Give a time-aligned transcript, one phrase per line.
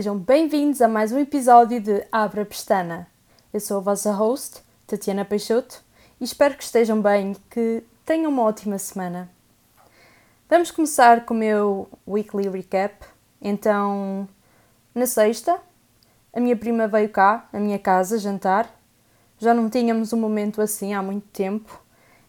[0.00, 3.06] Sejam bem-vindos a mais um episódio de Abra Pestana.
[3.52, 5.84] Eu sou a vossa host, Tatiana Peixoto,
[6.18, 9.28] e espero que estejam bem e que tenham uma ótima semana.
[10.48, 12.94] Vamos começar com o meu weekly recap.
[13.42, 14.26] Então,
[14.94, 15.58] na sexta,
[16.32, 18.74] a minha prima veio cá, à minha casa, jantar.
[19.38, 21.78] Já não tínhamos um momento assim há muito tempo,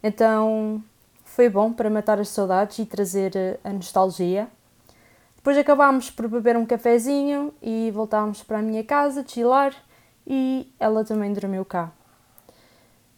[0.03, 0.83] então
[1.23, 4.49] foi bom para matar as saudades e trazer eh, a nostalgia.
[5.41, 9.73] Depois acabámos por beber um cafezinho e voltámos para a minha casa, chilar,
[10.25, 11.91] e ela também dormiu cá.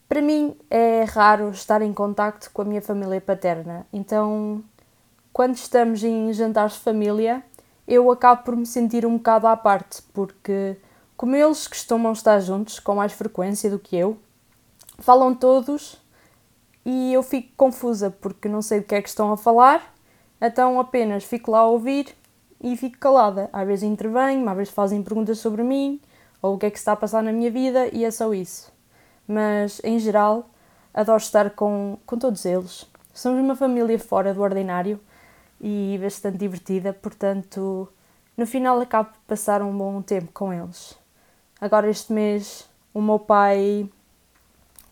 [0.07, 4.63] Para mim é raro estar em contacto com a minha família paterna, então
[5.33, 7.43] quando estamos em jantares de família,
[7.85, 10.77] eu acabo por me sentir um bocado à parte, porque
[11.17, 14.17] como eles costumam estar juntos com mais frequência do que eu,
[14.97, 16.01] falam todos
[16.85, 19.92] e eu fico confusa porque não sei do que é que estão a falar,
[20.41, 22.15] então apenas fico lá a ouvir
[22.61, 23.49] e fico calada.
[23.51, 25.99] Às vezes intervenho, às vezes fazem perguntas sobre mim
[26.41, 28.71] ou o que é que está a passar na minha vida e é só isso.
[29.27, 30.49] Mas em geral
[30.93, 32.85] adoro estar com, com todos eles.
[33.13, 34.99] Somos uma família fora do ordinário
[35.61, 37.87] e bastante divertida, portanto,
[38.35, 40.97] no final acabo de passar um bom tempo com eles.
[41.61, 43.89] Agora este mês o meu pai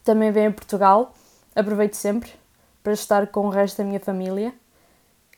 [0.03, 1.14] também vem a Portugal
[1.56, 2.31] aproveito sempre
[2.84, 4.53] para estar com o resto da minha família.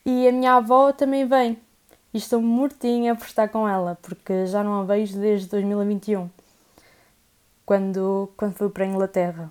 [0.06, 1.58] E a minha avó também vem.
[2.12, 6.30] E estou mortinha por estar com ela, porque já não a vejo desde 2021,
[7.64, 9.50] quando, quando fui para a Inglaterra.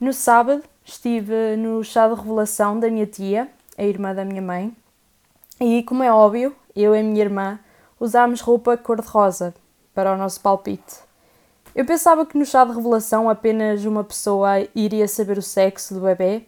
[0.00, 4.76] No sábado estive no chá de revelação da minha tia, a irmã da minha mãe,
[5.60, 7.58] e como é óbvio, eu e a minha irmã
[7.98, 9.54] usámos roupa cor-de-rosa
[9.94, 10.96] para o nosso palpite.
[11.74, 16.00] Eu pensava que no chá de revelação apenas uma pessoa iria saber o sexo do
[16.00, 16.44] bebê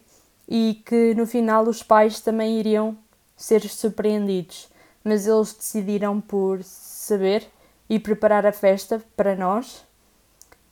[0.51, 2.97] e que no final os pais também iriam
[3.37, 4.69] ser surpreendidos,
[5.03, 7.47] mas eles decidiram por saber
[7.89, 9.85] e preparar a festa para nós.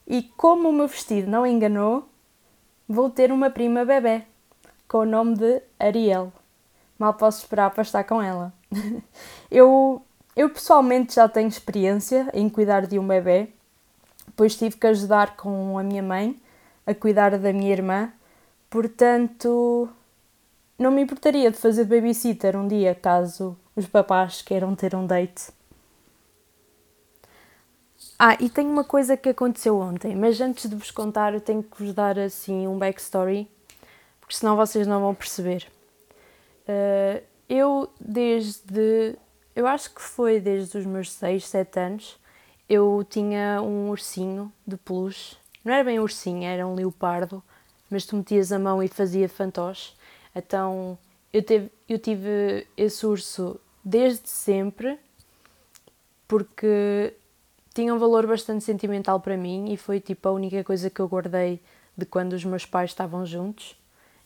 [0.05, 2.09] E como o meu vestido não enganou,
[2.87, 4.23] vou ter uma prima bebê
[4.87, 6.33] com o nome de Ariel.
[6.97, 8.51] Mal posso esperar para estar com ela.
[9.49, 10.01] eu,
[10.35, 13.49] eu pessoalmente já tenho experiência em cuidar de um bebê
[14.39, 16.33] depois tive que ajudar com a minha mãe
[16.87, 18.09] a cuidar da minha irmã,
[18.69, 19.89] portanto
[20.77, 25.51] não me importaria de fazer babysitter um dia caso os papás queiram ter um date.
[28.17, 31.63] Ah, e tem uma coisa que aconteceu ontem, mas antes de vos contar, eu tenho
[31.63, 33.49] que vos dar assim um backstory,
[34.19, 35.67] porque senão vocês não vão perceber.
[36.67, 39.15] Uh, eu, desde.
[39.55, 42.19] Eu acho que foi desde os meus 6, 7 anos,
[42.69, 45.35] eu tinha um ursinho de peluche.
[45.63, 47.43] Não era bem um ursinho, era um leopardo,
[47.89, 49.93] mas tu metias a mão e fazia fantoche.
[50.35, 50.97] Então
[51.33, 54.99] eu, teve, eu tive esse urso desde sempre,
[56.27, 57.13] porque
[57.73, 61.07] tinha um valor bastante sentimental para mim e foi tipo a única coisa que eu
[61.07, 61.61] guardei
[61.95, 63.75] de quando os meus pais estavam juntos.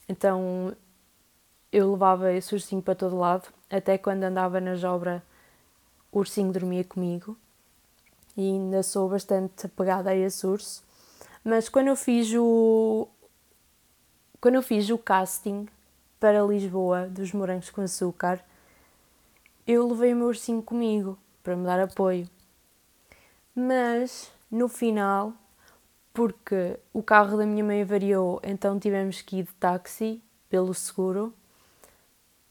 [0.07, 0.75] Então
[1.71, 5.21] eu levava esse ursinho para todo lado, até quando andava na obras,
[6.11, 7.35] o ursinho dormia comigo
[8.37, 10.83] e ainda sou bastante apegada a esse urso.
[11.43, 13.07] Mas quando eu fiz o
[14.43, 15.69] quando eu fiz o casting
[16.19, 18.43] para Lisboa dos Morangos com Açúcar,
[19.65, 22.29] eu levei o meu ursinho comigo para me dar apoio.
[23.55, 25.31] Mas no final,
[26.13, 31.33] porque o carro da minha mãe variou, então tivemos que ir de táxi pelo seguro,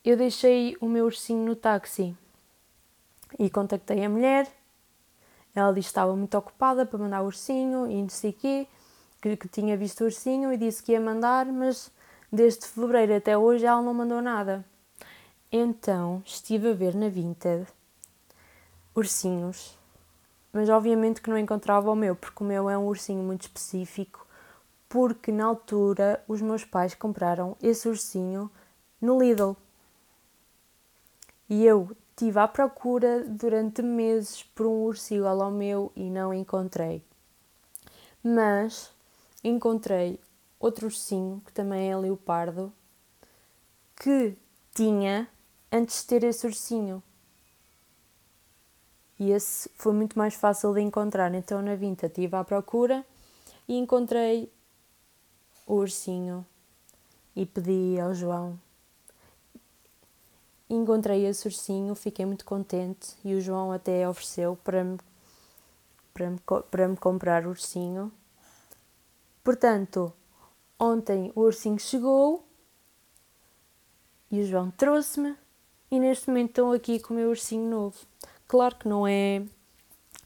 [0.03, 2.17] eu deixei o meu ursinho no táxi
[3.39, 4.51] e contactei a mulher
[5.55, 8.67] ela disse que estava muito ocupada para mandar o ursinho e não sei o quê,
[9.23, 11.91] que, que tinha visto o ursinho e disse que ia mandar, mas
[12.31, 14.63] desde fevereiro até hoje ela não mandou nada.
[15.51, 17.67] Então estive a ver na Vinted
[18.95, 19.79] ursinhos,
[20.53, 24.27] mas obviamente que não encontrava o meu, porque o meu é um ursinho muito específico,
[24.89, 28.51] porque na altura os meus pais compraram esse ursinho
[29.01, 29.57] no Lidl.
[31.49, 37.03] E eu Estive à procura durante meses por um igual ao meu e não encontrei.
[38.23, 38.93] Mas
[39.43, 40.19] encontrei
[40.59, 42.73] outro ursinho, que também é leopardo,
[43.97, 44.37] que
[44.75, 45.29] tinha
[45.71, 47.03] antes de ter esse ursinho.
[49.19, 51.33] E esse foi muito mais fácil de encontrar.
[51.35, 53.05] Então na Vinta estive à procura
[53.69, 54.51] e encontrei
[55.67, 56.45] o ursinho
[57.37, 58.59] e pedi ao João
[60.75, 64.99] encontrei esse ursinho, fiquei muito contente e o João até ofereceu para me,
[66.15, 66.41] para me,
[66.71, 68.11] para me comprar o ursinho.
[69.43, 70.13] Portanto,
[70.79, 72.47] ontem o ursinho chegou
[74.31, 75.37] e o João trouxe-me
[75.91, 77.99] e neste momento estão aqui com o meu ursinho novo.
[78.47, 79.45] Claro que não é,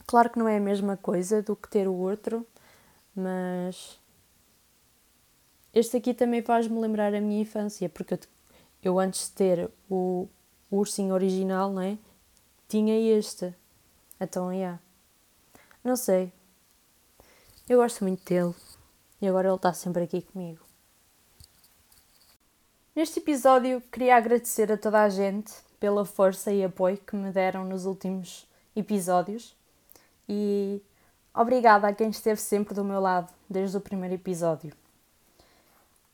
[0.06, 2.46] claro que não é a mesma coisa do que ter o outro,
[3.14, 3.98] mas
[5.72, 8.18] este aqui também faz-me lembrar a minha infância, porque eu,
[8.82, 10.28] eu antes de ter o,
[10.70, 11.98] o ursinho original, não é?
[12.68, 13.54] Tinha este.
[14.20, 14.80] Então, yeah.
[15.82, 16.32] Não sei.
[17.68, 18.54] Eu gosto muito dele.
[19.20, 20.60] E agora ele está sempre aqui comigo.
[22.94, 27.64] Neste episódio, queria agradecer a toda a gente pela força e apoio que me deram
[27.64, 29.54] nos últimos episódios
[30.28, 30.80] e
[31.34, 34.72] obrigada a quem esteve sempre do meu lado desde o primeiro episódio.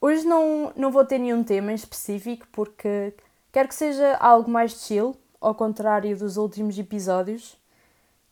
[0.00, 3.14] Hoje não, não vou ter nenhum tema em específico porque
[3.52, 7.56] quero que seja algo mais chill, ao contrário dos últimos episódios.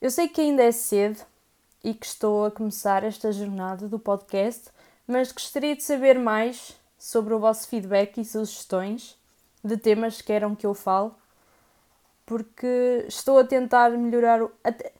[0.00, 1.20] Eu sei que ainda é cedo
[1.82, 4.70] e que estou a começar esta jornada do podcast,
[5.06, 9.18] mas gostaria de saber mais sobre o vosso feedback e sugestões
[9.64, 11.10] de temas que queiram que eu fale,
[12.26, 14.50] porque estou a tentar melhorar o.
[14.62, 14.92] Até,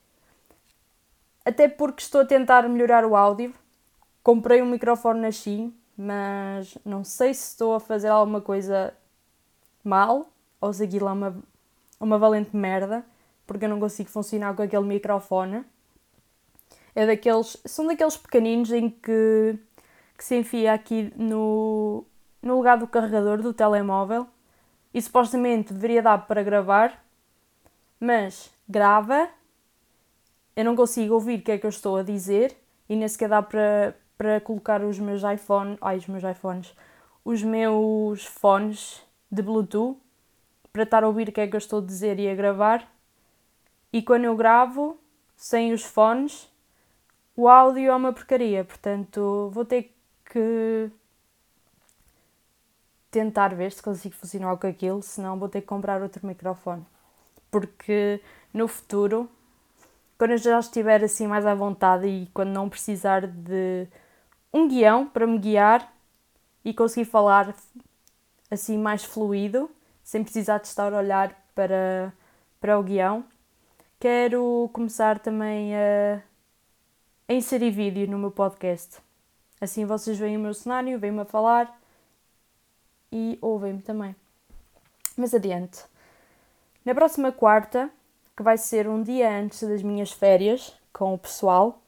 [1.44, 3.54] até porque estou a tentar melhorar o áudio.
[4.22, 8.92] Comprei um microfone na Shein, mas não sei se estou a fazer alguma coisa
[9.82, 10.30] mal
[10.60, 11.36] ou se aquilo é uma,
[11.98, 13.04] uma valente merda,
[13.46, 15.64] porque eu não consigo funcionar com aquele microfone.
[16.94, 19.58] É daqueles, são daqueles pequeninos em que
[20.20, 22.04] que se enfia aqui no,
[22.42, 24.26] no lugar do carregador do telemóvel
[24.92, 27.02] e supostamente deveria dar para gravar,
[27.98, 29.30] mas grava,
[30.54, 32.54] eu não consigo ouvir o que é que eu estou a dizer
[32.86, 36.74] e nem sequer dá para, para colocar os meus iPhones, ai, os meus iPhones,
[37.24, 39.02] os meus fones
[39.32, 39.98] de Bluetooth
[40.70, 42.86] para estar a ouvir o que é que eu estou a dizer e a gravar.
[43.90, 44.98] E quando eu gravo
[45.34, 46.49] sem os fones,
[47.40, 49.94] o áudio é uma porcaria, portanto vou ter
[50.26, 50.90] que
[53.10, 56.84] tentar ver se consigo funcionar com aquilo, senão vou ter que comprar outro microfone.
[57.50, 58.20] Porque
[58.52, 59.28] no futuro,
[60.18, 63.88] quando eu já estiver assim mais à vontade e quando não precisar de
[64.52, 65.92] um guião para me guiar
[66.64, 67.54] e conseguir falar
[68.50, 69.70] assim mais fluido,
[70.04, 72.12] sem precisar de estar a olhar para,
[72.60, 73.24] para o guião,
[73.98, 76.22] quero começar também a,
[77.30, 78.98] a inserir vídeo no meu podcast.
[79.60, 81.80] Assim vocês veem o meu cenário, veem-me a falar
[83.12, 84.16] e ouvem-me também.
[85.16, 85.84] Mas adiante.
[86.84, 87.88] Na próxima quarta,
[88.36, 91.80] que vai ser um dia antes das minhas férias com o pessoal,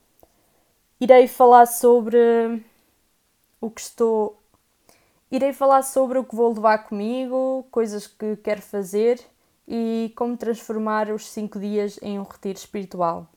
[1.01, 2.65] irei falar sobre
[3.61, 4.41] o que estou.
[5.29, 9.21] Irei falar sobre o que vou levar comigo, coisas que quero fazer
[9.67, 13.32] e como transformar os cinco dias em um retiro espiritual.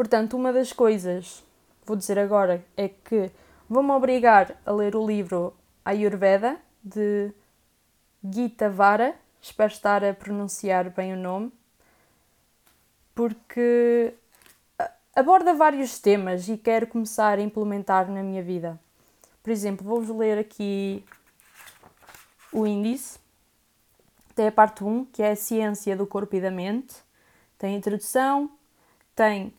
[0.00, 1.44] Portanto, uma das coisas
[1.84, 3.30] vou dizer agora é que
[3.68, 5.54] vou-me obrigar a ler o livro
[5.84, 7.30] Ayurveda de
[8.24, 11.52] Gita Vara, espero estar a pronunciar bem o nome,
[13.14, 14.14] porque
[15.14, 18.80] aborda vários temas e quero começar a implementar na minha vida.
[19.42, 21.04] Por exemplo, vou-vos ler aqui
[22.50, 23.18] o índice.
[24.34, 26.96] Tem a parte 1, que é a ciência do corpo e da mente.
[27.58, 28.50] Tem a introdução,
[29.14, 29.52] tem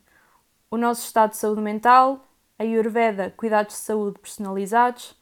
[0.71, 2.25] o nosso estado de saúde mental,
[2.57, 5.19] a Ayurveda, cuidados de saúde personalizados,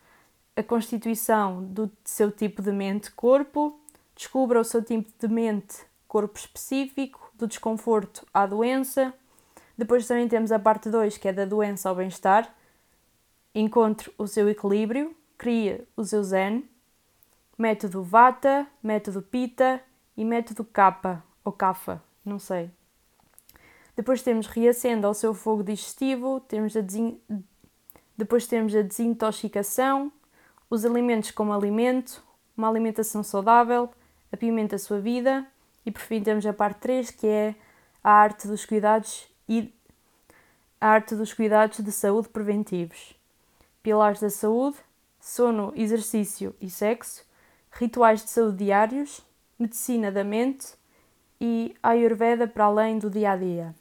[0.55, 3.79] a constituição do seu tipo de mente-corpo,
[4.15, 9.11] descubra o seu tipo de mente-corpo específico, do desconforto à doença.
[9.75, 12.53] Depois também temos a parte 2, que é da doença ao bem-estar.
[13.55, 16.69] Encontre o seu equilíbrio, cria o seu zen.
[17.57, 19.81] Método Vata, método Pita
[20.15, 22.69] e método Kappa ou Kapha, não sei.
[23.99, 27.19] Depois temos reacenda ao seu fogo digestivo, temos a desin...
[28.17, 30.09] depois temos a desintoxicação,
[30.69, 32.23] os alimentos como alimento,
[32.55, 33.89] uma alimentação saudável,
[34.31, 35.45] apimenta a sua vida
[35.85, 37.55] e por fim temos a parte 3 que é
[38.01, 39.69] a arte dos cuidados e
[40.79, 43.13] a arte dos cuidados de saúde preventivos.
[43.83, 44.77] Pilares da saúde,
[45.19, 47.25] sono, exercício e sexo,
[47.69, 49.19] rituais de saúde diários,
[49.59, 50.67] medicina da mente
[51.41, 53.75] e Ayurveda para além do dia a dia.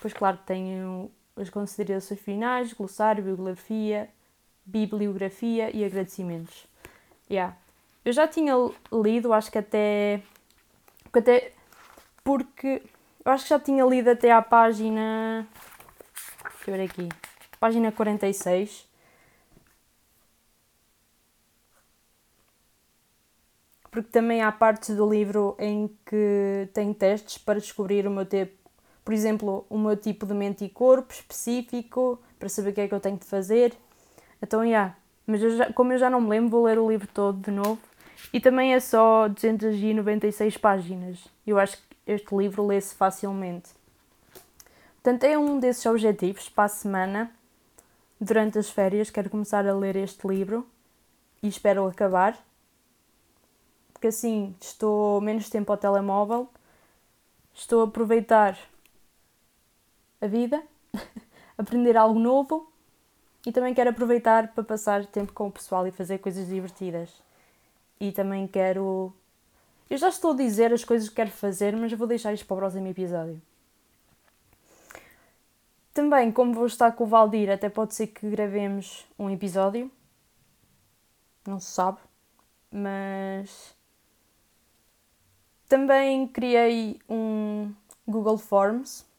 [0.00, 4.08] Depois, claro, tenho as considerações finais, glossário, bibliografia,
[4.64, 6.66] bibliografia e agradecimentos.
[7.30, 7.54] Yeah.
[8.02, 8.54] Eu já tinha
[8.90, 10.22] lido, acho que até,
[11.12, 11.52] até.
[12.24, 12.82] Porque.
[13.22, 15.46] Eu acho que já tinha lido até à página.
[16.44, 17.08] Deixa eu ver aqui.
[17.60, 18.88] Página 46.
[23.90, 28.69] Porque também há partes do livro em que tem testes para descobrir o meu tipo
[29.04, 32.88] por exemplo, o meu tipo de mente e corpo específico, para saber o que é
[32.88, 33.74] que eu tenho de fazer.
[34.42, 34.66] Então, já.
[34.66, 34.96] Yeah.
[35.26, 37.52] Mas eu já, como eu já não me lembro, vou ler o livro todo de
[37.52, 37.78] novo
[38.32, 41.24] E também é só 296 páginas.
[41.46, 43.70] Eu acho que este livro lê-se facilmente.
[44.94, 47.30] Portanto, é um desses objetivos para a semana.
[48.20, 50.66] Durante as férias, quero começar a ler este livro
[51.42, 52.36] e espero acabar.
[53.92, 56.48] Porque assim estou menos tempo ao telemóvel,
[57.54, 58.58] estou a aproveitar
[60.20, 60.62] a vida,
[61.56, 62.70] aprender algo novo
[63.46, 67.10] e também quero aproveitar para passar tempo com o pessoal e fazer coisas divertidas.
[67.98, 69.12] E também quero.
[69.88, 72.54] Eu já estou a dizer as coisas que quero fazer, mas vou deixar isto para
[72.54, 73.40] o próximo episódio.
[75.92, 79.90] Também, como vou estar com o Valdir, até pode ser que gravemos um episódio.
[81.46, 81.98] Não se sabe.
[82.70, 83.74] Mas.
[85.68, 87.72] Também criei um
[88.06, 89.09] Google Forms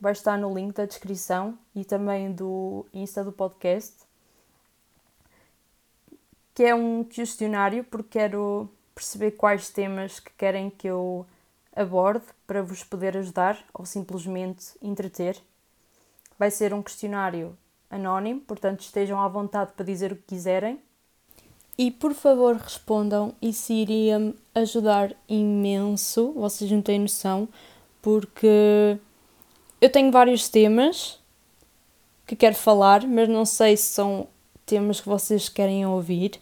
[0.00, 3.94] vai estar no link da descrição e também do Insta do podcast,
[6.54, 11.24] que é um questionário porque quero perceber quais temas que querem que eu
[11.74, 15.40] aborde para vos poder ajudar ou simplesmente entreter.
[16.36, 17.56] Vai ser um questionário
[17.90, 20.80] anónimo, portanto estejam à vontade para dizer o que quiserem.
[21.76, 27.48] E por favor respondam, isso iria me ajudar imenso, vocês não têm noção,
[28.02, 28.98] porque
[29.80, 31.18] eu tenho vários temas
[32.26, 34.26] que quero falar, mas não sei se são
[34.66, 36.40] temas que vocês querem ouvir.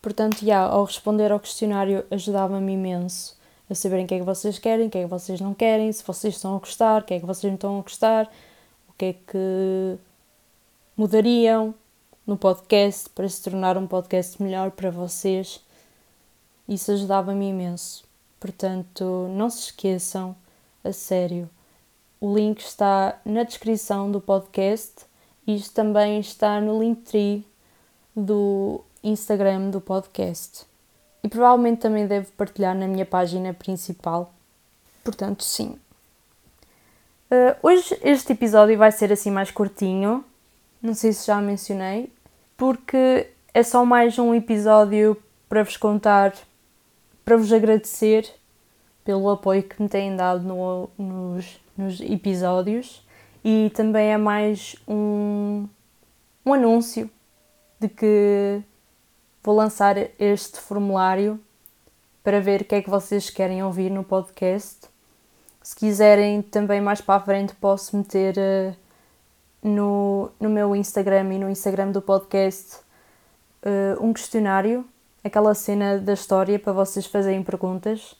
[0.00, 3.36] Portanto, já, ao responder ao questionário ajudava-me imenso
[3.70, 5.90] a saberem o que é que vocês querem, o que é que vocês não querem,
[5.92, 8.30] se vocês estão a gostar, o que é que vocês não estão a gostar,
[8.88, 9.98] o que é que
[10.96, 11.74] mudariam
[12.26, 15.60] no podcast para se tornar um podcast melhor para vocês.
[16.68, 18.04] Isso ajudava-me imenso.
[18.38, 20.36] Portanto, não se esqueçam,
[20.84, 21.48] a sério
[22.22, 25.06] o link está na descrição do podcast
[25.44, 27.44] e isto também está no Linktree
[28.14, 30.64] do Instagram do podcast.
[31.20, 34.32] E provavelmente também devo partilhar na minha página principal.
[35.02, 35.76] Portanto, sim.
[37.28, 40.24] Uh, hoje este episódio vai ser assim mais curtinho,
[40.80, 42.08] não sei se já mencionei,
[42.56, 46.32] porque é só mais um episódio para vos contar,
[47.24, 48.32] para vos agradecer
[49.04, 53.06] pelo apoio que me têm dado no, nos nos episódios
[53.44, 55.66] e também é mais um,
[56.44, 57.10] um anúncio
[57.80, 58.62] de que
[59.42, 61.40] vou lançar este formulário
[62.22, 64.88] para ver o que é que vocês querem ouvir no podcast.
[65.62, 68.76] Se quiserem, também mais para a frente posso meter uh,
[69.62, 72.76] no, no meu Instagram e no Instagram do podcast
[73.64, 74.84] uh, um questionário,
[75.24, 78.16] aquela cena da história para vocês fazerem perguntas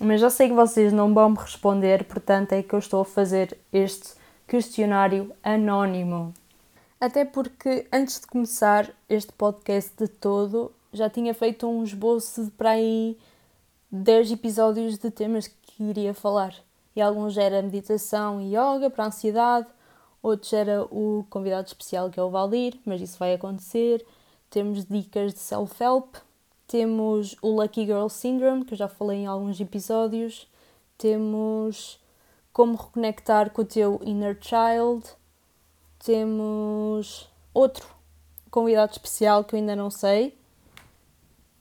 [0.00, 3.04] mas já sei que vocês não vão me responder, portanto é que eu estou a
[3.04, 4.14] fazer este
[4.46, 6.32] questionário anónimo.
[7.00, 12.50] Até porque antes de começar este podcast de todo, já tinha feito um esboço de
[12.50, 13.18] para aí
[13.90, 16.54] 10 episódios de temas que iria falar.
[16.94, 19.66] E alguns era meditação e yoga para a ansiedade,
[20.22, 24.04] outros era o convidado especial que é o Valdir, mas isso vai acontecer.
[24.48, 26.16] Temos dicas de self-help,
[26.66, 30.48] temos o Lucky Girl Syndrome, que eu já falei em alguns episódios.
[30.98, 32.00] Temos
[32.52, 35.04] como reconectar com o teu inner child.
[36.04, 37.86] Temos outro
[38.50, 40.36] convidado especial que eu ainda não sei.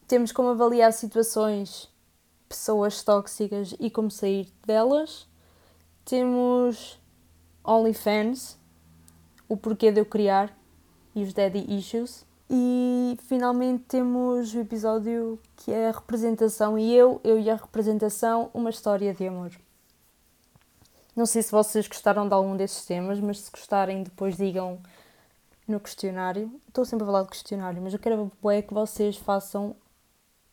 [0.08, 1.90] Temos como avaliar situações,
[2.50, 5.28] pessoas tóxicas e como sair delas.
[6.04, 7.00] Temos
[7.64, 8.58] OnlyFans,
[9.48, 10.56] o porquê de eu criar
[11.14, 12.26] e os daddy issues.
[12.50, 18.52] E finalmente temos o episódio que é a representação e eu, eu e a representação,
[18.54, 19.52] uma história de amor.
[21.16, 24.80] Não sei se vocês gostaram de algum desses temas, mas se gostarem, depois digam
[25.68, 26.52] no questionário.
[26.68, 29.75] Estou sempre a falar de questionário, mas eu quero é que vocês façam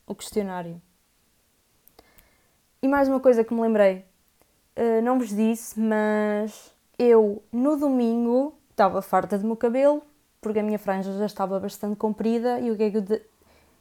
[0.06, 0.80] o questionário.
[2.80, 4.04] E mais uma coisa que me lembrei,
[4.76, 10.02] uh, não vos disse, mas eu no domingo estava farta do meu cabelo
[10.42, 13.22] porque a minha franja já estava bastante comprida e o que é que eu, de...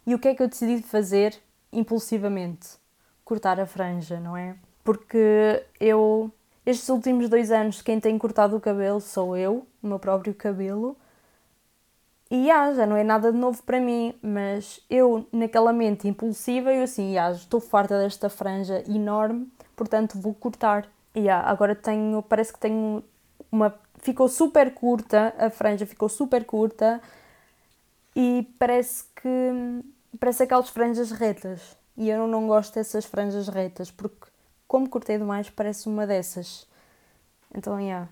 [0.06, 1.36] e o que é que eu decidi fazer
[1.74, 2.80] impulsivamente?
[3.26, 4.56] Cortar a franja, não é?
[4.84, 6.32] Porque eu,
[6.66, 10.96] estes últimos dois anos, quem tem cortado o cabelo sou eu, o meu próprio cabelo.
[12.30, 16.72] E ah, já não é nada de novo para mim, mas eu, naquela mente impulsiva,
[16.72, 20.88] eu assim, ah, estou farta desta franja enorme, portanto vou cortar.
[21.16, 23.04] E ah, agora tenho, parece que tenho
[23.52, 27.02] uma ficou super curta, a franja ficou super curta
[28.16, 29.84] e parece que
[30.20, 31.78] parece aquelas franjas retas.
[31.96, 34.28] E eu não gosto dessas franjas retas porque
[34.68, 36.68] como cortei demais parece uma dessas.
[37.54, 38.08] Então, yeah,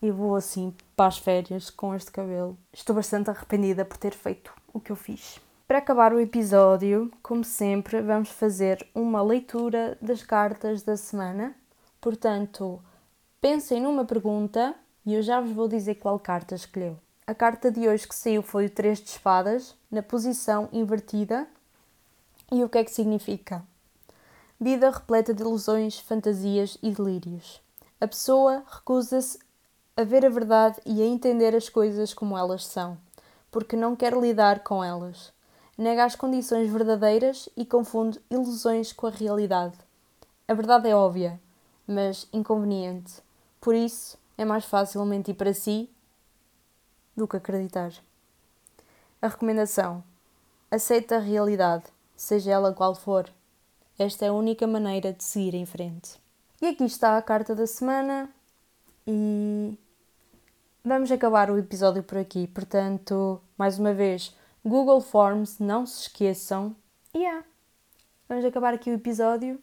[0.00, 2.56] e vou assim para as férias com este cabelo.
[2.72, 5.40] Estou bastante arrependida por ter feito o que eu fiz.
[5.66, 11.54] Para acabar o episódio, como sempre, vamos fazer uma leitura das cartas da semana.
[12.00, 12.78] Portanto,
[13.40, 16.98] pensem numa pergunta e eu já vos vou dizer qual carta escolheu.
[17.26, 21.46] A carta de hoje que saiu foi o 3 de espadas, na posição invertida.
[22.50, 23.62] E o que é que significa?
[24.60, 27.60] Vida repleta de ilusões, fantasias e delírios.
[28.00, 29.38] A pessoa recusa-se
[29.96, 32.98] a ver a verdade e a entender as coisas como elas são,
[33.50, 35.32] porque não quer lidar com elas
[35.76, 39.76] nega as condições verdadeiras e confunde ilusões com a realidade.
[40.46, 41.40] A verdade é óbvia,
[41.86, 43.14] mas inconveniente.
[43.60, 45.90] Por isso, é mais fácil mentir para si
[47.16, 47.92] do que acreditar.
[49.20, 50.02] A recomendação:
[50.70, 51.84] aceita a realidade,
[52.16, 53.30] seja ela qual for.
[53.98, 56.20] Esta é a única maneira de seguir em frente.
[56.60, 58.28] E aqui está a carta da semana
[59.06, 59.76] e
[60.84, 62.46] vamos acabar o episódio por aqui.
[62.46, 64.34] Portanto, mais uma vez,
[64.64, 66.74] Google Forms, não se esqueçam.
[67.12, 67.44] E yeah.
[68.28, 69.60] vamos acabar aqui o episódio.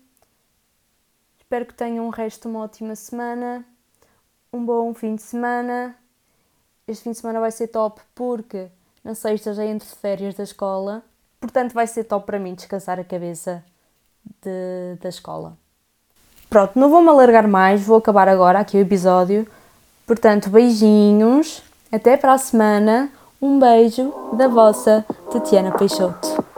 [1.40, 3.66] Espero que tenham um resto de uma ótima semana,
[4.52, 5.96] um bom fim de semana.
[6.88, 8.68] Este fim de semana vai ser top porque
[9.04, 11.04] na sexta já entro de férias da escola,
[11.40, 13.64] portanto vai ser top para mim descansar a cabeça
[14.42, 15.58] de, da escola.
[16.50, 19.48] Pronto, não vou-me alargar mais, vou acabar agora aqui o episódio.
[20.08, 23.12] Portanto, beijinhos, até para a semana.
[23.42, 26.49] Um beijo da vossa Tatiana Peixoto.